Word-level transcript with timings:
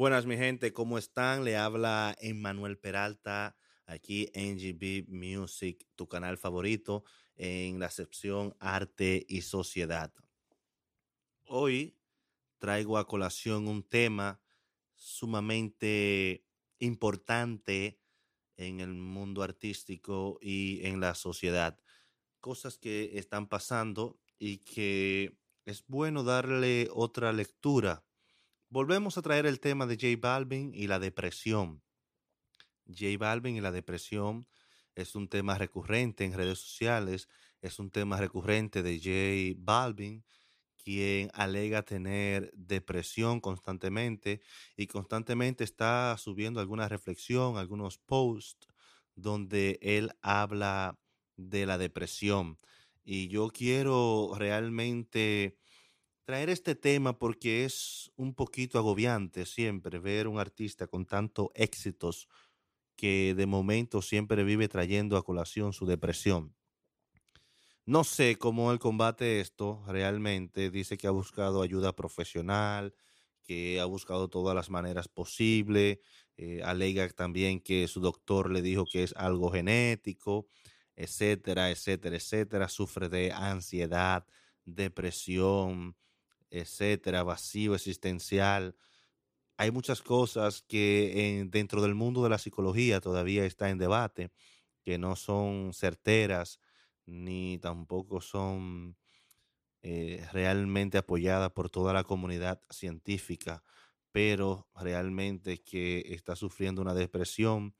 Buenas, 0.00 0.24
mi 0.24 0.38
gente, 0.38 0.72
¿cómo 0.72 0.96
están? 0.96 1.44
Le 1.44 1.58
habla 1.58 2.16
Emmanuel 2.22 2.78
Peralta, 2.78 3.54
aquí 3.84 4.30
en 4.32 4.56
GB 4.56 5.04
Music, 5.10 5.86
tu 5.94 6.08
canal 6.08 6.38
favorito 6.38 7.04
en 7.36 7.78
la 7.78 7.90
sección 7.90 8.56
Arte 8.60 9.26
y 9.28 9.42
Sociedad. 9.42 10.10
Hoy 11.44 11.98
traigo 12.58 12.96
a 12.96 13.06
colación 13.06 13.68
un 13.68 13.82
tema 13.82 14.40
sumamente 14.94 16.46
importante 16.78 18.00
en 18.56 18.80
el 18.80 18.94
mundo 18.94 19.42
artístico 19.42 20.38
y 20.40 20.80
en 20.86 21.00
la 21.00 21.14
sociedad. 21.14 21.78
Cosas 22.40 22.78
que 22.78 23.18
están 23.18 23.48
pasando 23.48 24.18
y 24.38 24.60
que 24.60 25.36
es 25.66 25.84
bueno 25.86 26.24
darle 26.24 26.88
otra 26.90 27.34
lectura 27.34 28.02
Volvemos 28.72 29.18
a 29.18 29.22
traer 29.22 29.46
el 29.46 29.58
tema 29.58 29.84
de 29.84 29.96
J 29.96 30.16
Balvin 30.20 30.70
y 30.72 30.86
la 30.86 31.00
depresión. 31.00 31.82
J 32.86 33.18
Balvin 33.18 33.56
y 33.56 33.60
la 33.60 33.72
depresión 33.72 34.46
es 34.94 35.16
un 35.16 35.26
tema 35.26 35.58
recurrente 35.58 36.24
en 36.24 36.34
redes 36.34 36.60
sociales, 36.60 37.28
es 37.62 37.80
un 37.80 37.90
tema 37.90 38.18
recurrente 38.18 38.84
de 38.84 38.98
J 38.98 39.60
Balvin, 39.60 40.24
quien 40.76 41.32
alega 41.34 41.82
tener 41.82 42.52
depresión 42.54 43.40
constantemente 43.40 44.40
y 44.76 44.86
constantemente 44.86 45.64
está 45.64 46.16
subiendo 46.16 46.60
alguna 46.60 46.88
reflexión, 46.88 47.56
algunos 47.56 47.98
posts 47.98 48.68
donde 49.16 49.80
él 49.82 50.12
habla 50.22 50.96
de 51.36 51.66
la 51.66 51.76
depresión. 51.76 52.56
Y 53.02 53.26
yo 53.26 53.48
quiero 53.48 54.30
realmente 54.36 55.58
traer 56.30 56.48
este 56.48 56.76
tema 56.76 57.18
porque 57.18 57.64
es 57.64 58.12
un 58.14 58.34
poquito 58.34 58.78
agobiante 58.78 59.44
siempre 59.46 59.98
ver 59.98 60.28
un 60.28 60.38
artista 60.38 60.86
con 60.86 61.04
tantos 61.04 61.48
éxitos 61.56 62.28
que 62.94 63.34
de 63.36 63.46
momento 63.46 64.00
siempre 64.00 64.44
vive 64.44 64.68
trayendo 64.68 65.16
a 65.16 65.24
colación 65.24 65.72
su 65.72 65.86
depresión. 65.86 66.54
No 67.84 68.04
sé 68.04 68.36
cómo 68.36 68.70
él 68.70 68.78
combate 68.78 69.40
esto 69.40 69.82
realmente. 69.88 70.70
Dice 70.70 70.96
que 70.96 71.08
ha 71.08 71.10
buscado 71.10 71.62
ayuda 71.62 71.96
profesional, 71.96 72.94
que 73.42 73.80
ha 73.80 73.84
buscado 73.86 74.28
todas 74.28 74.54
las 74.54 74.70
maneras 74.70 75.08
posibles. 75.08 75.98
Eh, 76.36 76.62
alega 76.62 77.08
también 77.08 77.58
que 77.58 77.88
su 77.88 78.00
doctor 78.00 78.52
le 78.52 78.62
dijo 78.62 78.84
que 78.84 79.02
es 79.02 79.16
algo 79.16 79.50
genético, 79.50 80.46
etcétera, 80.94 81.72
etcétera, 81.72 82.14
etcétera. 82.14 82.68
Sufre 82.68 83.08
de 83.08 83.32
ansiedad, 83.32 84.24
depresión, 84.64 85.96
etcétera, 86.50 87.22
vacío 87.22 87.74
existencial. 87.74 88.76
Hay 89.58 89.70
muchas 89.70 90.02
cosas 90.02 90.62
que 90.62 91.46
dentro 91.50 91.82
del 91.82 91.94
mundo 91.94 92.22
de 92.22 92.30
la 92.30 92.38
psicología 92.38 93.00
todavía 93.00 93.44
está 93.44 93.70
en 93.70 93.78
debate, 93.78 94.32
que 94.82 94.98
no 94.98 95.16
son 95.16 95.72
certeras 95.74 96.60
ni 97.06 97.58
tampoco 97.58 98.20
son 98.20 98.96
eh, 99.82 100.26
realmente 100.32 100.98
apoyadas 100.98 101.52
por 101.52 101.70
toda 101.70 101.92
la 101.92 102.04
comunidad 102.04 102.62
científica, 102.70 103.64
pero 104.12 104.68
realmente 104.74 105.62
que 105.62 106.04
está 106.08 106.36
sufriendo 106.36 106.82
una 106.82 106.94
depresión 106.94 107.74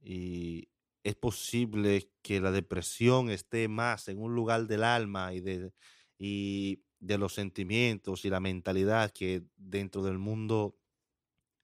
y 0.00 0.68
es 1.04 1.16
posible 1.16 2.12
que 2.22 2.40
la 2.40 2.52
depresión 2.52 3.30
esté 3.30 3.68
más 3.68 4.08
en 4.08 4.20
un 4.20 4.34
lugar 4.34 4.66
del 4.66 4.84
alma 4.84 5.34
y 5.34 5.40
de, 5.40 5.72
y 6.18 6.84
de 7.02 7.18
los 7.18 7.34
sentimientos 7.34 8.24
y 8.24 8.30
la 8.30 8.38
mentalidad 8.38 9.10
que 9.10 9.42
dentro 9.56 10.04
del 10.04 10.18
mundo 10.18 10.78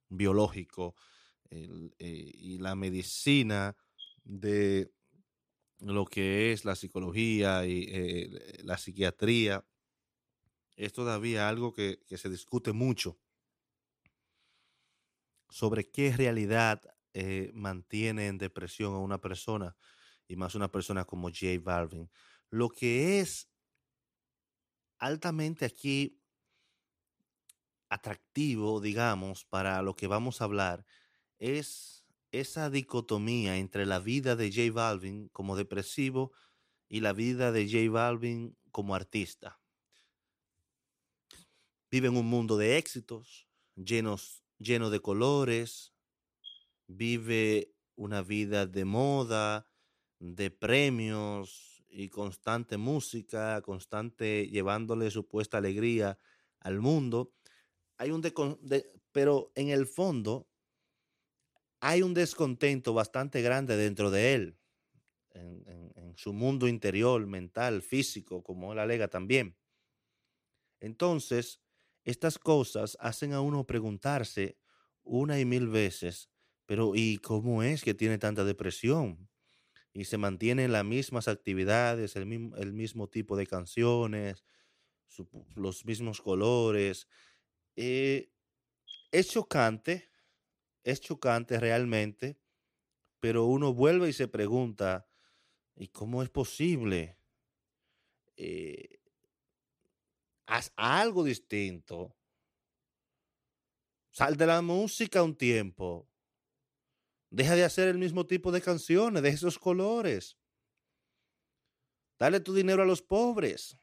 biológico 0.09 0.97
eh, 1.49 1.91
y 1.99 2.59
la 2.59 2.75
medicina 2.75 3.77
de 4.25 4.91
lo 5.79 6.07
que 6.07 6.53
es 6.53 6.65
la 6.65 6.75
psicología 6.75 7.65
y 7.67 7.87
eh, 7.89 8.63
la 8.65 8.79
psiquiatría 8.79 9.65
es 10.75 10.93
todavía 10.93 11.49
algo 11.49 11.73
que, 11.73 12.01
se 12.17 12.29
discute 12.29 12.73
mucho 12.73 13.17
sobre 15.49 15.89
qué 15.89 16.13
realidad 16.17 16.83
eh, 17.15 17.53
mantiene 17.55 18.27
en 18.27 18.39
depresión 18.39 18.93
a 18.95 18.99
una 18.99 19.21
persona 19.21 19.77
y 20.27 20.35
más 20.35 20.57
una 20.57 20.71
persona 20.71 21.05
como 21.05 21.31
Jay 21.33 21.59
Balvin. 21.59 22.11
Lo 22.51 22.69
que 22.71 23.21
es 23.21 23.49
altamente 24.99 25.65
aquí 25.65 26.21
atractivo, 27.89 28.81
digamos, 28.81 29.45
para 29.45 29.83
lo 29.83 29.97
que 29.97 30.07
vamos 30.07 30.41
a 30.41 30.45
hablar, 30.45 30.85
es 31.39 32.05
esa 32.33 32.69
dicotomía 32.69 33.57
entre 33.57 33.87
la 33.87 33.99
vida 33.99 34.37
de 34.37 34.51
J 34.51 34.73
Balvin 34.73 35.29
como 35.29 35.57
depresivo 35.57 36.33
y 36.89 37.01
la 37.01 37.13
vida 37.13 37.53
de 37.53 37.67
J 37.67 37.91
Balvin 37.91 38.57
como 38.71 38.95
artista. 38.95 39.61
Vive 41.91 42.09
en 42.09 42.17
un 42.17 42.27
mundo 42.27 42.59
de 42.59 42.77
éxitos, 42.77 43.49
llenos, 43.75 44.43
lleno 44.59 44.91
de 44.91 45.01
colores, 45.01 45.95
vive 46.87 47.73
una 47.97 48.23
vida 48.23 48.67
de 48.67 48.85
moda, 48.85 49.67
de 50.19 50.51
premios, 50.51 51.78
y 51.89 52.09
constante 52.09 52.77
música, 52.77 53.61
constante 53.63 54.49
llevándole 54.49 55.11
supuesta 55.11 55.59
alegría 55.59 56.19
al 56.61 56.81
mundo. 56.81 57.35
Hay 57.99 58.11
un 58.11 58.23
pero 59.13 59.53
en 59.55 59.71
el 59.71 59.87
fondo 59.87 60.49
hay 61.81 62.03
un 62.03 62.15
descontento 62.15 62.93
bastante 62.95 63.41
grande 63.43 63.77
dentro 63.77 64.11
de 64.11 64.35
él, 64.35 64.59
en, 65.31 65.65
en 65.97 66.17
su 66.17 66.33
mundo 66.33 66.69
interior, 66.69 67.27
mental, 67.27 67.83
físico, 67.83 68.43
como 68.43 68.73
él 68.73 68.79
alega 68.79 69.09
también. 69.09 69.57
Entonces, 70.81 71.61
estas 72.05 72.39
cosas 72.39 72.97
hacen 73.01 73.33
a 73.33 73.41
uno 73.41 73.67
preguntarse 73.67 74.59
una 75.03 75.39
y 75.41 75.45
mil 75.45 75.69
veces, 75.69 76.31
pero 76.67 76.95
¿y 76.95 77.19
cómo 77.19 77.63
es 77.63 77.83
que 77.83 77.95
tiene 77.95 78.19
tanta 78.19 78.45
depresión? 78.45 79.29
Y 79.93 80.05
se 80.05 80.19
mantienen 80.19 80.73
las 80.73 80.85
mismas 80.85 81.29
actividades, 81.29 82.17
el 82.17 82.27
mismo, 82.27 82.57
el 82.57 82.73
mismo 82.73 83.09
tipo 83.09 83.37
de 83.37 83.47
canciones, 83.47 84.45
los 85.55 85.85
mismos 85.85 86.21
colores. 86.21 87.09
Eh, 87.77 88.31
es 89.11 89.31
chocante, 89.31 90.11
es 90.85 91.01
chocante 91.01 91.59
realmente, 91.59 92.39
pero 93.21 93.47
uno 93.47 93.75
vuelve 93.75 94.09
y 94.09 94.13
se 94.13 94.29
pregunta, 94.29 95.09
¿y 95.77 95.89
cómo 95.89 96.23
es 96.23 96.31
posible? 96.31 97.19
Eh, 98.37 99.01
haz 100.47 100.73
algo 100.77 101.25
distinto. 101.25 102.15
Sal 104.11 104.37
de 104.37 104.47
la 104.47 104.63
música 104.63 105.23
un 105.23 105.37
tiempo. 105.37 106.09
Deja 107.31 107.55
de 107.55 107.65
hacer 107.65 107.89
el 107.89 107.99
mismo 107.99 108.27
tipo 108.27 108.51
de 108.51 108.61
canciones, 108.61 109.23
de 109.23 109.29
esos 109.29 109.59
colores. 109.59 110.37
Dale 112.19 112.41
tu 112.41 112.55
dinero 112.55 112.83
a 112.83 112.87
los 112.87 113.03
pobres. 113.03 113.77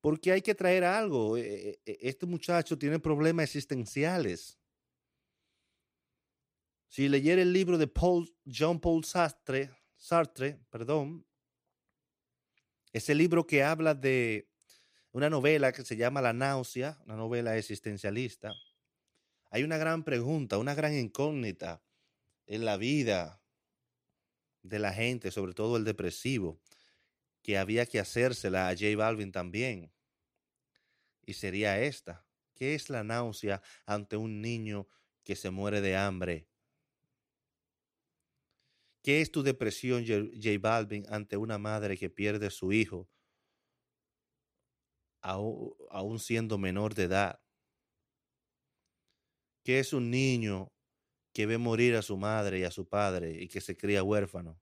Porque 0.00 0.32
hay 0.32 0.42
que 0.42 0.54
traer 0.54 0.84
algo. 0.84 1.36
E, 1.36 1.42
e, 1.42 1.80
e, 1.86 1.98
este 2.02 2.26
muchacho 2.26 2.78
tiene 2.78 2.98
problemas 2.98 3.44
existenciales. 3.44 4.58
Si 6.88 7.08
leyera 7.08 7.42
el 7.42 7.52
libro 7.52 7.78
de 7.78 7.88
Paul, 7.88 8.32
John 8.46 8.78
Paul 8.78 9.04
Sartre, 9.04 9.70
Sartre, 9.96 10.60
perdón, 10.70 11.26
ese 12.92 13.14
libro 13.16 13.44
que 13.46 13.64
habla 13.64 13.94
de 13.94 14.48
una 15.10 15.28
novela 15.28 15.72
que 15.72 15.84
se 15.84 15.96
llama 15.96 16.20
La 16.20 16.32
náusea, 16.32 17.00
una 17.04 17.16
novela 17.16 17.56
existencialista, 17.56 18.52
hay 19.54 19.62
una 19.62 19.76
gran 19.76 20.02
pregunta, 20.02 20.58
una 20.58 20.74
gran 20.74 20.98
incógnita 20.98 21.80
en 22.44 22.64
la 22.64 22.76
vida 22.76 23.40
de 24.62 24.80
la 24.80 24.92
gente, 24.92 25.30
sobre 25.30 25.54
todo 25.54 25.76
el 25.76 25.84
depresivo, 25.84 26.60
que 27.40 27.56
había 27.56 27.86
que 27.86 28.00
hacérsela 28.00 28.68
a 28.68 28.72
J 28.72 28.96
Balvin 28.96 29.30
también. 29.30 29.92
Y 31.24 31.34
sería 31.34 31.80
esta. 31.80 32.26
¿Qué 32.56 32.74
es 32.74 32.90
la 32.90 33.04
náusea 33.04 33.62
ante 33.86 34.16
un 34.16 34.42
niño 34.42 34.88
que 35.22 35.36
se 35.36 35.50
muere 35.50 35.80
de 35.80 35.94
hambre? 35.94 36.48
¿Qué 39.04 39.20
es 39.20 39.30
tu 39.30 39.44
depresión, 39.44 40.04
J 40.04 40.58
Balvin, 40.58 41.06
ante 41.08 41.36
una 41.36 41.58
madre 41.58 41.96
que 41.96 42.10
pierde 42.10 42.48
a 42.48 42.50
su 42.50 42.72
hijo, 42.72 43.08
aún 45.20 46.18
siendo 46.18 46.58
menor 46.58 46.94
de 46.94 47.04
edad? 47.04 47.43
¿Qué 49.64 49.78
es 49.78 49.94
un 49.94 50.10
niño 50.10 50.70
que 51.32 51.46
ve 51.46 51.56
morir 51.56 51.96
a 51.96 52.02
su 52.02 52.18
madre 52.18 52.58
y 52.58 52.64
a 52.64 52.70
su 52.70 52.86
padre 52.86 53.32
y 53.42 53.48
que 53.48 53.62
se 53.62 53.76
cría 53.78 54.02
huérfano? 54.02 54.60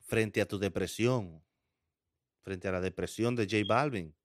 Frente 0.00 0.40
a 0.40 0.48
tu 0.48 0.58
depresión, 0.58 1.44
frente 2.42 2.68
a 2.68 2.72
la 2.72 2.80
depresión 2.80 3.36
de 3.36 3.44
J 3.44 3.64
Balvin. 3.66 4.16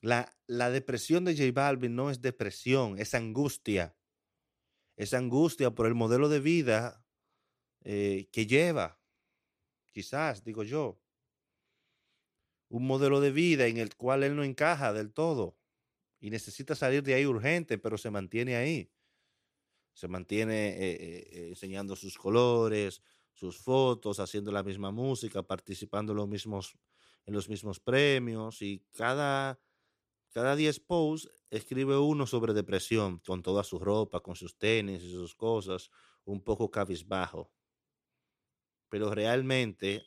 La, 0.00 0.32
la 0.46 0.70
depresión 0.70 1.24
de 1.24 1.36
J 1.36 1.50
Balvin 1.52 1.96
no 1.96 2.10
es 2.10 2.20
depresión, 2.20 2.96
es 2.98 3.12
angustia. 3.14 3.96
Es 4.96 5.14
angustia 5.14 5.72
por 5.72 5.86
el 5.86 5.96
modelo 5.96 6.28
de 6.28 6.38
vida 6.38 7.04
eh, 7.82 8.28
que 8.30 8.46
lleva. 8.46 9.00
Quizás, 9.90 10.44
digo 10.44 10.62
yo. 10.62 11.00
Un 12.68 12.86
modelo 12.86 13.20
de 13.20 13.32
vida 13.32 13.66
en 13.66 13.78
el 13.78 13.96
cual 13.96 14.22
él 14.22 14.36
no 14.36 14.44
encaja 14.44 14.92
del 14.92 15.12
todo 15.12 15.58
y 16.24 16.30
necesita 16.30 16.74
salir 16.74 17.02
de 17.02 17.12
ahí 17.12 17.26
urgente, 17.26 17.76
pero 17.76 17.98
se 17.98 18.10
mantiene 18.10 18.56
ahí. 18.56 18.90
Se 19.92 20.08
mantiene 20.08 20.68
eh, 20.68 20.74
eh, 20.78 21.28
eh, 21.30 21.48
enseñando 21.50 21.94
sus 21.96 22.16
colores, 22.16 23.02
sus 23.34 23.58
fotos, 23.58 24.18
haciendo 24.20 24.50
la 24.50 24.62
misma 24.62 24.90
música, 24.90 25.42
participando 25.42 26.12
en 26.12 26.16
los 26.16 26.26
mismos, 26.26 26.78
en 27.26 27.34
los 27.34 27.50
mismos 27.50 27.78
premios 27.78 28.62
y 28.62 28.86
cada, 28.92 29.60
cada 30.30 30.56
10 30.56 30.80
posts 30.80 31.28
escribe 31.50 31.98
uno 31.98 32.26
sobre 32.26 32.54
depresión, 32.54 33.18
con 33.18 33.42
toda 33.42 33.62
su 33.62 33.78
ropa, 33.78 34.20
con 34.20 34.34
sus 34.34 34.56
tenis 34.56 35.02
y 35.02 35.10
sus 35.10 35.34
cosas, 35.34 35.90
un 36.24 36.42
poco 36.42 36.70
cabizbajo. 36.70 37.52
Pero 38.88 39.14
realmente, 39.14 40.06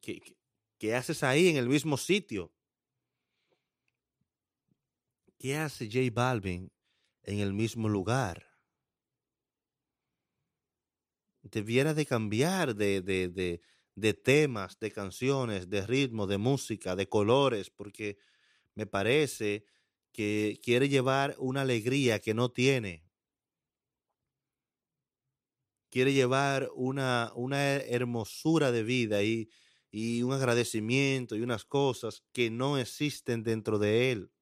¿qué, 0.00 0.20
qué 0.78 0.94
haces 0.94 1.24
ahí 1.24 1.48
en 1.48 1.56
el 1.56 1.68
mismo 1.68 1.96
sitio? 1.96 2.53
¿Qué 5.44 5.58
hace 5.58 5.90
J 5.92 6.10
Balvin 6.10 6.72
en 7.22 7.40
el 7.40 7.52
mismo 7.52 7.90
lugar? 7.90 8.46
Debiera 11.42 11.92
de 11.94 12.06
cambiar 12.06 12.74
de, 12.74 13.02
de, 13.02 13.28
de, 13.28 13.60
de 13.94 14.14
temas, 14.14 14.78
de 14.78 14.90
canciones, 14.90 15.68
de 15.68 15.86
ritmo, 15.86 16.26
de 16.26 16.38
música, 16.38 16.96
de 16.96 17.08
colores, 17.10 17.68
porque 17.68 18.16
me 18.74 18.86
parece 18.86 19.66
que 20.12 20.60
quiere 20.62 20.88
llevar 20.88 21.36
una 21.38 21.62
alegría 21.62 22.20
que 22.20 22.34
no 22.34 22.50
tiene. 22.50 23.04
Quiere 25.90 26.12
llevar 26.12 26.70
una, 26.74 27.32
una 27.36 27.76
hermosura 27.76 28.70
de 28.72 28.82
vida 28.82 29.22
y, 29.22 29.48
y 29.90 30.22
un 30.22 30.32
agradecimiento 30.32 31.36
y 31.36 31.40
unas 31.42 31.64
cosas 31.64 32.22
que 32.32 32.50
no 32.50 32.76
existen 32.78 33.42
dentro 33.44 33.78
de 33.78 34.10
él. 34.12 34.33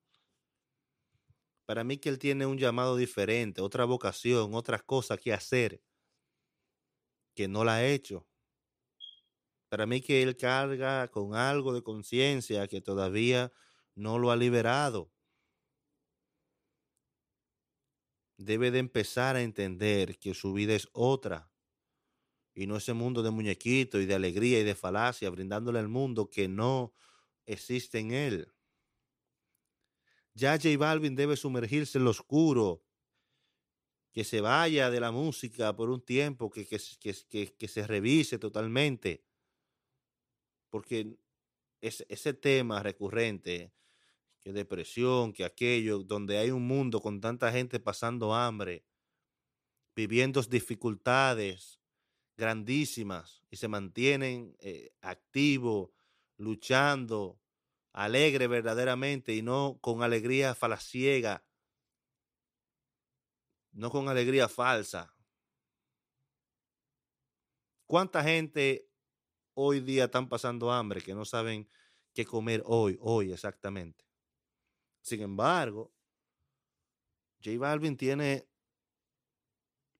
Para 1.65 1.85
mí 1.85 1.99
que 1.99 2.09
él 2.09 2.19
tiene 2.19 2.47
un 2.47 2.59
llamado 2.59 2.97
diferente, 2.97 3.63
otra 3.63 3.85
vocación, 3.85 4.55
otras 4.55 4.83
cosas 4.83 5.19
que 5.19 5.33
hacer, 5.33 5.83
que 7.35 7.49
no 7.49 7.65
la 7.65 7.77
ha 7.77 7.87
hecho. 7.87 8.27
Para 9.69 9.87
mí 9.87 10.01
que 10.01 10.23
él 10.23 10.37
carga 10.37 11.09
con 11.09 11.35
algo 11.35 11.73
de 11.73 11.83
conciencia 11.83 12.69
que 12.69 12.81
todavía 12.81 13.53
no 13.95 14.19
lo 14.19 14.31
ha 14.31 14.37
liberado. 14.37 15.13
Debe 18.37 18.71
de 18.71 18.81
empezar 18.81 19.37
a 19.37 19.43
entender 19.43 20.19
que 20.19 20.35
su 20.35 20.53
vida 20.53 20.75
es 20.75 20.89
otra 20.93 21.53
y 22.55 22.67
no 22.67 22.77
ese 22.77 22.93
mundo 22.93 23.23
de 23.23 23.31
muñequito 23.31 24.01
y 24.01 24.07
de 24.07 24.15
alegría 24.15 24.61
y 24.61 24.65
de 24.65 24.75
falacia, 24.75 25.31
brindándole 25.31 25.79
al 25.79 25.89
mundo 25.89 26.29
que 26.29 26.49
no 26.49 26.93
existe 27.47 27.99
en 27.99 28.13
él. 28.13 28.53
Ya 30.35 30.53
J 30.57 30.77
Balvin 30.79 31.15
debe 31.15 31.37
sumergirse 31.37 31.99
en 31.99 32.05
lo 32.05 32.11
oscuro, 32.11 32.83
que 34.13 34.25
se 34.25 34.41
vaya 34.41 34.91
de 34.91 35.01
la 35.01 35.11
música 35.11 35.75
por 35.75 35.91
un 35.91 36.01
tiempo, 36.03 36.51
que, 36.51 36.67
que, 36.67 36.79
que, 37.29 37.55
que 37.55 37.69
se 37.69 37.87
revise 37.87 38.39
totalmente. 38.39 39.25
Porque 40.71 41.19
es, 41.81 42.05
ese 42.09 42.35
tema 42.35 42.83
recurrente, 42.83 43.73
que 44.41 44.53
depresión, 44.53 45.33
que 45.33 45.45
aquello, 45.45 46.01
donde 46.03 46.39
hay 46.39 46.51
un 46.51 46.67
mundo 46.67 47.01
con 47.01 47.21
tanta 47.21 47.53
gente 47.53 47.79
pasando 47.79 48.35
hambre, 48.35 48.85
viviendo 49.95 50.43
dificultades 50.43 51.81
grandísimas 52.37 53.43
y 53.51 53.57
se 53.57 53.69
mantienen 53.69 54.57
eh, 54.61 54.93
activos, 55.01 55.91
luchando, 56.39 57.42
alegre 57.93 58.47
verdaderamente 58.47 59.35
y 59.35 59.43
no 59.43 59.79
con 59.81 60.03
alegría 60.03 60.55
falaciega, 60.55 61.45
no 63.73 63.91
con 63.91 64.09
alegría 64.09 64.49
falsa. 64.49 65.15
¿Cuánta 67.87 68.23
gente 68.23 68.89
hoy 69.55 69.81
día 69.81 70.05
están 70.05 70.29
pasando 70.29 70.73
hambre 70.73 71.03
que 71.03 71.15
no 71.15 71.25
saben 71.25 71.69
qué 72.15 72.25
comer 72.25 72.63
hoy, 72.65 72.99
hoy 73.01 73.33
exactamente? 73.33 74.07
Sin 75.03 75.21
embargo, 75.21 75.93
J 77.45 77.59
Balvin 77.59 77.97
tiene 77.97 78.49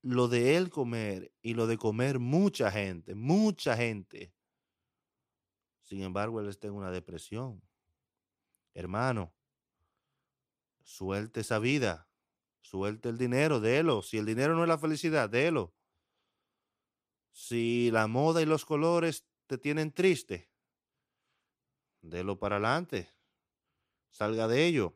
lo 0.03 0.29
de 0.29 0.57
él 0.57 0.71
comer 0.71 1.33
y 1.43 1.55
lo 1.55 1.67
de 1.67 1.77
comer 1.77 2.19
mucha 2.19 2.71
gente, 2.71 3.15
mucha 3.15 3.77
gente. 3.77 4.33
Sin 5.83 6.03
embargo, 6.03 6.41
él 6.41 6.49
está 6.49 6.69
en 6.69 6.75
una 6.75 6.91
depresión. 6.91 7.63
Hermano, 8.75 9.33
suelte 10.83 11.41
esa 11.41 11.59
vida, 11.59 12.09
suelte 12.61 13.09
el 13.09 13.19
dinero, 13.19 13.61
délo. 13.61 14.03
Si 14.03 14.19
el 14.19 14.27
dinero 14.27 14.55
no 14.55 14.63
es 14.63 14.69
la 14.69 14.79
felicidad, 14.79 15.29
délo. 15.29 15.75
Si 17.33 17.91
la 17.91 18.07
moda 18.07 18.43
y 18.43 18.47
los 18.47 18.65
colores 18.65 19.25
te 19.47 19.59
tienen 19.59 19.93
triste, 19.93 20.51
délo 22.01 22.39
para 22.39 22.57
adelante. 22.57 23.11
Salga 24.11 24.47
de 24.49 24.67
ello. 24.67 24.95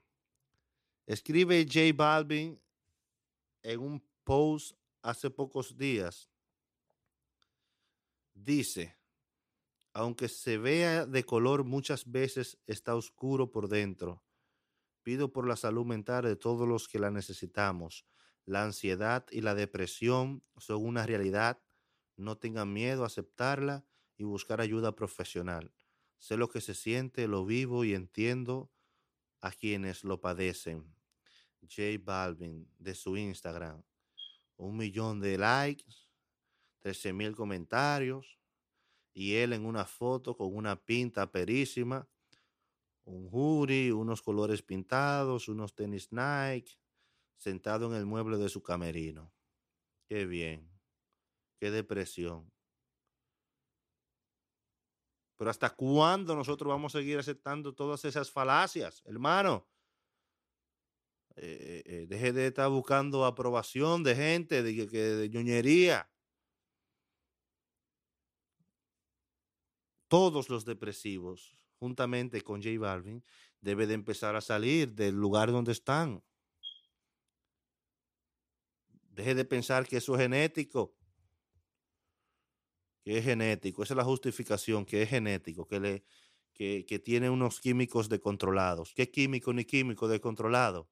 Escribe 1.06 1.64
J 1.64 1.92
Balvin 1.94 2.60
en 3.62 3.80
un 3.80 4.02
post 4.24 4.76
hace 5.02 5.30
pocos 5.30 5.76
días. 5.76 6.28
Dice, 8.34 8.96
aunque 9.96 10.28
se 10.28 10.58
vea 10.58 11.06
de 11.06 11.24
color 11.24 11.64
muchas 11.64 12.10
veces 12.12 12.58
está 12.66 12.94
oscuro 12.94 13.50
por 13.50 13.66
dentro. 13.66 14.22
Pido 15.02 15.32
por 15.32 15.48
la 15.48 15.56
salud 15.56 15.86
mental 15.86 16.24
de 16.24 16.36
todos 16.36 16.68
los 16.68 16.86
que 16.86 16.98
la 16.98 17.10
necesitamos. 17.10 18.04
La 18.44 18.62
ansiedad 18.62 19.24
y 19.30 19.40
la 19.40 19.54
depresión 19.54 20.44
son 20.58 20.84
una 20.84 21.06
realidad. 21.06 21.62
No 22.14 22.36
tengan 22.36 22.74
miedo 22.74 23.04
a 23.04 23.06
aceptarla 23.06 23.86
y 24.18 24.24
buscar 24.24 24.60
ayuda 24.60 24.94
profesional. 24.94 25.72
Sé 26.18 26.36
lo 26.36 26.50
que 26.50 26.60
se 26.60 26.74
siente, 26.74 27.26
lo 27.26 27.46
vivo 27.46 27.82
y 27.82 27.94
entiendo 27.94 28.70
a 29.40 29.50
quienes 29.50 30.04
lo 30.04 30.20
padecen. 30.20 30.94
J 31.62 31.82
Balvin 32.04 32.68
de 32.78 32.94
su 32.94 33.16
Instagram. 33.16 33.82
Un 34.58 34.76
millón 34.76 35.20
de 35.20 35.38
likes, 35.38 36.10
13 36.80 37.14
mil 37.14 37.34
comentarios 37.34 38.36
y 39.16 39.36
él 39.36 39.54
en 39.54 39.64
una 39.64 39.86
foto 39.86 40.36
con 40.36 40.54
una 40.54 40.76
pinta 40.76 41.32
perísima, 41.32 42.06
un 43.06 43.30
jury, 43.30 43.90
unos 43.90 44.20
colores 44.20 44.60
pintados, 44.62 45.48
unos 45.48 45.74
tenis 45.74 46.12
Nike, 46.12 46.72
sentado 47.38 47.86
en 47.86 47.94
el 47.94 48.04
mueble 48.04 48.36
de 48.36 48.50
su 48.50 48.62
camerino. 48.62 49.32
Qué 50.06 50.26
bien, 50.26 50.70
qué 51.58 51.70
depresión. 51.70 52.52
Pero 55.38 55.50
¿hasta 55.50 55.70
cuándo 55.70 56.36
nosotros 56.36 56.68
vamos 56.68 56.94
a 56.94 56.98
seguir 56.98 57.18
aceptando 57.18 57.74
todas 57.74 58.04
esas 58.04 58.30
falacias, 58.30 59.02
hermano? 59.06 59.66
Eh, 61.36 61.82
eh, 61.86 62.06
deje 62.06 62.32
de 62.34 62.48
estar 62.48 62.68
buscando 62.68 63.24
aprobación 63.24 64.02
de 64.02 64.14
gente, 64.14 64.62
de, 64.62 64.86
de, 64.86 65.16
de 65.16 65.28
ñoñería. 65.30 66.10
Todos 70.08 70.48
los 70.48 70.64
depresivos, 70.64 71.56
juntamente 71.78 72.40
con 72.42 72.62
J 72.62 72.78
Balvin, 72.78 73.24
debe 73.60 73.86
de 73.86 73.94
empezar 73.94 74.36
a 74.36 74.40
salir 74.40 74.94
del 74.94 75.14
lugar 75.14 75.50
donde 75.50 75.72
están. 75.72 76.22
Deje 79.10 79.34
de 79.34 79.44
pensar 79.44 79.86
que 79.86 79.96
eso 79.96 80.14
es 80.14 80.20
genético. 80.20 80.94
Que 83.02 83.18
es 83.18 83.24
genético. 83.24 83.82
Esa 83.82 83.94
es 83.94 83.98
la 83.98 84.04
justificación, 84.04 84.84
que 84.84 85.02
es 85.02 85.08
genético, 85.08 85.66
que, 85.66 85.80
le, 85.80 86.04
que, 86.52 86.84
que 86.86 86.98
tiene 86.98 87.30
unos 87.30 87.60
químicos 87.60 88.08
descontrolados. 88.08 88.92
¿Qué 88.94 89.10
químico 89.10 89.52
ni 89.52 89.64
químico 89.64 90.08
descontrolado? 90.08 90.90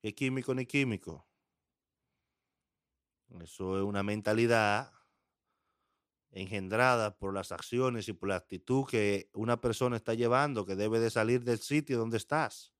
¿Qué 0.00 0.14
químico 0.14 0.54
ni 0.54 0.66
químico? 0.66 1.26
Eso 3.40 3.78
es 3.78 3.84
una 3.84 4.02
mentalidad 4.02 4.95
engendrada 6.36 7.16
por 7.16 7.32
las 7.32 7.50
acciones 7.50 8.08
y 8.08 8.12
por 8.12 8.28
la 8.28 8.36
actitud 8.36 8.84
que 8.84 9.30
una 9.32 9.60
persona 9.60 9.96
está 9.96 10.12
llevando, 10.12 10.66
que 10.66 10.76
debe 10.76 11.00
de 11.00 11.10
salir 11.10 11.42
del 11.44 11.58
sitio 11.58 11.98
donde 11.98 12.18
estás. 12.18 12.74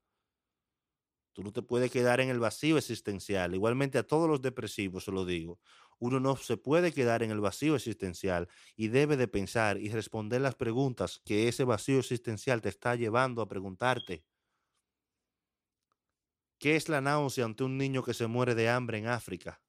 Tú 1.32 1.42
no 1.42 1.52
te 1.52 1.62
puedes 1.62 1.90
quedar 1.90 2.20
en 2.20 2.28
el 2.28 2.38
vacío 2.38 2.76
existencial. 2.78 3.54
Igualmente 3.54 3.98
a 3.98 4.06
todos 4.06 4.28
los 4.28 4.42
depresivos, 4.42 5.04
se 5.04 5.12
lo 5.12 5.24
digo. 5.24 5.58
Uno 5.98 6.20
no 6.20 6.36
se 6.36 6.58
puede 6.58 6.92
quedar 6.92 7.22
en 7.22 7.30
el 7.30 7.40
vacío 7.40 7.74
existencial 7.74 8.48
y 8.76 8.88
debe 8.88 9.16
de 9.16 9.28
pensar 9.28 9.78
y 9.78 9.88
responder 9.88 10.42
las 10.42 10.54
preguntas 10.54 11.20
que 11.24 11.48
ese 11.48 11.64
vacío 11.64 11.98
existencial 11.98 12.60
te 12.60 12.68
está 12.68 12.94
llevando 12.94 13.40
a 13.40 13.48
preguntarte. 13.48 14.24
¿Qué 16.58 16.76
es 16.76 16.90
la 16.90 17.00
náusea 17.00 17.46
ante 17.46 17.64
un 17.64 17.78
niño 17.78 18.02
que 18.02 18.14
se 18.14 18.26
muere 18.26 18.54
de 18.54 18.68
hambre 18.68 18.98
en 18.98 19.06
África? 19.06 19.62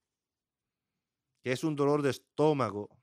¿Qué 1.41 1.53
es 1.53 1.63
un 1.63 1.77
dolor 1.77 2.01
de 2.01 2.09
estómago 2.09 2.96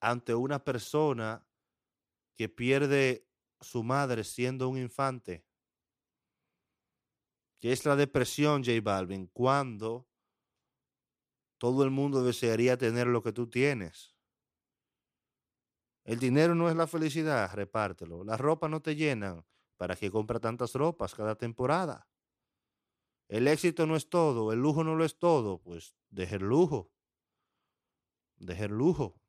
ante 0.00 0.34
una 0.34 0.64
persona 0.64 1.46
que 2.36 2.48
pierde 2.48 3.28
su 3.60 3.82
madre 3.82 4.24
siendo 4.24 4.68
un 4.68 4.78
infante? 4.78 5.44
¿Qué 7.60 7.72
es 7.72 7.84
la 7.84 7.94
depresión, 7.94 8.64
J 8.64 8.80
Balvin? 8.82 9.26
Cuando 9.26 10.08
todo 11.58 11.84
el 11.84 11.90
mundo 11.90 12.24
desearía 12.24 12.78
tener 12.78 13.06
lo 13.06 13.22
que 13.22 13.32
tú 13.32 13.50
tienes. 13.50 14.16
El 16.04 16.18
dinero 16.18 16.54
no 16.54 16.70
es 16.70 16.74
la 16.74 16.86
felicidad, 16.86 17.52
repártelo. 17.54 18.24
Las 18.24 18.40
ropas 18.40 18.70
no 18.70 18.80
te 18.80 18.96
llenan. 18.96 19.44
¿Para 19.76 19.94
que 19.94 20.10
compra 20.10 20.40
tantas 20.40 20.74
ropas 20.74 21.14
cada 21.14 21.36
temporada? 21.36 22.08
El 23.28 23.46
éxito 23.46 23.86
no 23.86 23.94
es 23.94 24.08
todo, 24.08 24.52
el 24.52 24.58
lujo 24.58 24.82
no 24.82 24.96
lo 24.96 25.04
es 25.04 25.18
todo, 25.18 25.58
pues 25.58 25.94
deje 26.08 26.36
el 26.36 26.42
lujo. 26.42 26.90
Deje 28.38 28.64
el 28.64 28.72
lujo. 28.72 29.19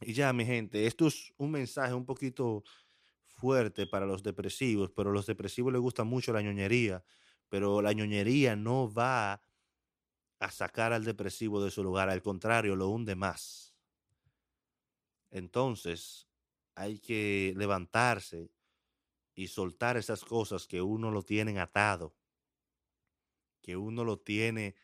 Y 0.00 0.14
ya, 0.14 0.32
mi 0.32 0.44
gente, 0.44 0.86
esto 0.86 1.06
es 1.06 1.32
un 1.36 1.50
mensaje 1.52 1.94
un 1.94 2.06
poquito 2.06 2.64
fuerte 3.26 3.86
para 3.86 4.06
los 4.06 4.22
depresivos, 4.22 4.90
pero 4.90 5.10
a 5.10 5.12
los 5.12 5.26
depresivos 5.26 5.72
les 5.72 5.80
gusta 5.80 6.04
mucho 6.04 6.32
la 6.32 6.42
ñoñería, 6.42 7.04
pero 7.48 7.82
la 7.82 7.92
ñoñería 7.92 8.56
no 8.56 8.92
va 8.92 9.42
a 10.40 10.50
sacar 10.50 10.92
al 10.92 11.04
depresivo 11.04 11.62
de 11.62 11.70
su 11.70 11.84
lugar, 11.84 12.08
al 12.08 12.22
contrario, 12.22 12.74
lo 12.74 12.88
hunde 12.88 13.14
más. 13.14 13.76
Entonces, 15.30 16.28
hay 16.74 16.98
que 16.98 17.54
levantarse 17.56 18.50
y 19.34 19.48
soltar 19.48 19.96
esas 19.96 20.24
cosas 20.24 20.66
que 20.66 20.82
uno 20.82 21.10
lo 21.10 21.22
tiene 21.22 21.58
atado, 21.60 22.16
que 23.60 23.76
uno 23.76 24.04
lo 24.04 24.18
tiene 24.18 24.74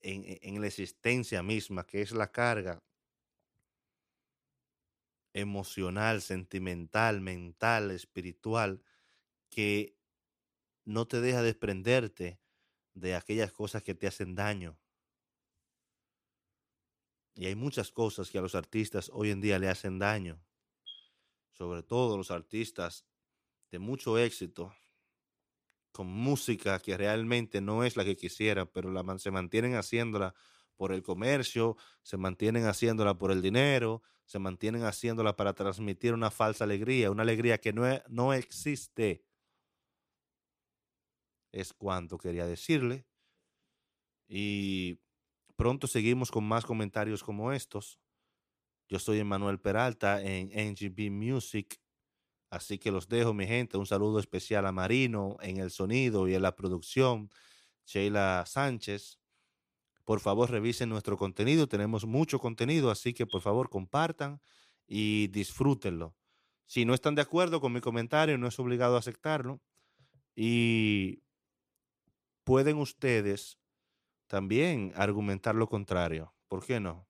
en, 0.00 0.24
en 0.26 0.60
la 0.60 0.66
existencia 0.66 1.42
misma, 1.42 1.86
que 1.86 2.02
es 2.02 2.12
la 2.12 2.32
carga 2.32 2.82
emocional, 5.34 6.22
sentimental, 6.22 7.20
mental, 7.20 7.90
espiritual, 7.90 8.82
que 9.50 9.98
no 10.84 11.06
te 11.06 11.20
deja 11.20 11.42
desprenderte 11.42 12.40
de 12.94 13.14
aquellas 13.14 13.52
cosas 13.52 13.82
que 13.82 13.94
te 13.94 14.06
hacen 14.06 14.34
daño. 14.34 14.78
Y 17.34 17.46
hay 17.46 17.56
muchas 17.56 17.90
cosas 17.90 18.30
que 18.30 18.38
a 18.38 18.42
los 18.42 18.54
artistas 18.54 19.10
hoy 19.12 19.30
en 19.30 19.40
día 19.40 19.58
le 19.58 19.68
hacen 19.68 19.98
daño. 19.98 20.40
Sobre 21.52 21.82
todo 21.82 22.16
los 22.16 22.30
artistas 22.30 23.04
de 23.70 23.80
mucho 23.80 24.18
éxito, 24.18 24.72
con 25.90 26.06
música 26.06 26.78
que 26.80 26.96
realmente 26.96 27.60
no 27.60 27.84
es 27.84 27.96
la 27.96 28.04
que 28.04 28.16
quisiera, 28.16 28.66
pero 28.66 28.90
la, 28.90 29.18
se 29.18 29.30
mantienen 29.30 29.74
haciéndola 29.74 30.34
por 30.76 30.92
el 30.92 31.02
comercio, 31.02 31.76
se 32.02 32.16
mantienen 32.16 32.66
haciéndola 32.66 33.18
por 33.18 33.30
el 33.30 33.42
dinero, 33.42 34.02
se 34.24 34.38
mantienen 34.38 34.84
haciéndola 34.84 35.36
para 35.36 35.54
transmitir 35.54 36.14
una 36.14 36.30
falsa 36.30 36.64
alegría, 36.64 37.10
una 37.10 37.22
alegría 37.22 37.58
que 37.58 37.72
no, 37.72 37.86
e, 37.88 38.02
no 38.08 38.32
existe. 38.32 39.24
Es 41.52 41.72
cuanto 41.72 42.18
quería 42.18 42.46
decirle. 42.46 43.06
Y 44.26 44.98
Pronto 45.56 45.86
seguimos 45.86 46.32
con 46.32 46.44
más 46.44 46.64
comentarios 46.64 47.22
como 47.22 47.52
estos. 47.52 48.00
Yo 48.88 48.98
soy 48.98 49.20
Emanuel 49.20 49.60
Peralta 49.60 50.20
en 50.20 50.48
NGB 50.48 51.10
Music. 51.10 51.80
Así 52.50 52.78
que 52.78 52.90
los 52.90 53.08
dejo, 53.08 53.32
mi 53.34 53.46
gente. 53.46 53.76
Un 53.76 53.86
saludo 53.86 54.18
especial 54.18 54.66
a 54.66 54.72
Marino 54.72 55.36
en 55.40 55.58
el 55.58 55.70
sonido 55.70 56.26
y 56.26 56.34
en 56.34 56.42
la 56.42 56.56
producción. 56.56 57.30
Sheila 57.86 58.44
Sánchez. 58.46 59.20
Por 60.04 60.20
favor, 60.20 60.50
revisen 60.50 60.90
nuestro 60.90 61.16
contenido. 61.16 61.66
Tenemos 61.66 62.04
mucho 62.04 62.38
contenido, 62.38 62.90
así 62.90 63.14
que 63.14 63.26
por 63.26 63.40
favor 63.40 63.70
compartan 63.70 64.40
y 64.86 65.28
disfrútenlo. 65.28 66.14
Si 66.66 66.84
no 66.84 66.94
están 66.94 67.14
de 67.14 67.22
acuerdo 67.22 67.60
con 67.60 67.72
mi 67.72 67.80
comentario, 67.80 68.38
no 68.38 68.46
es 68.46 68.58
obligado 68.58 68.96
aceptarlo. 68.96 69.60
Y 70.34 71.22
pueden 72.44 72.78
ustedes 72.78 73.58
también 74.26 74.92
argumentar 74.96 75.54
lo 75.54 75.68
contrario. 75.68 76.34
¿Por 76.48 76.64
qué 76.64 76.80
no? 76.80 77.06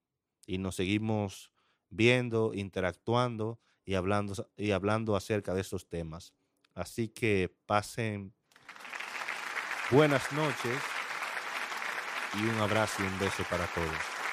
Y 0.47 0.59
nos 0.59 0.77
seguimos 0.77 1.51
viendo, 1.89 2.53
interactuando 2.55 3.61
y 3.85 3.95
hablando, 3.95 4.49
y 4.57 4.71
hablando 4.71 5.17
acerca 5.17 5.55
de 5.55 5.61
estos 5.61 5.89
temas. 5.89 6.35
Así 6.75 7.09
que 7.09 7.55
pasen 7.67 8.35
buenas 9.91 10.33
noches 10.33 10.94
y 12.39 12.47
un 12.47 12.61
abrazo 12.61 13.03
y 13.03 13.07
un 13.07 13.19
beso 13.19 13.43
para 13.51 13.67
todos. 13.67 14.24